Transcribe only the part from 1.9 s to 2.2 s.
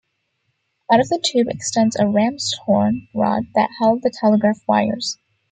a